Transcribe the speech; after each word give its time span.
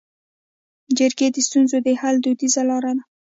جرګې 0.97 1.27
د 1.31 1.37
ستونزو 1.47 1.77
د 1.85 1.87
حل 1.99 2.15
دودیزه 2.23 2.61
لاره 2.69 2.91
ده 2.97 3.03